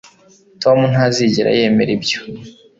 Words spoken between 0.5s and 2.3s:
tom ntazigera yemera ibyo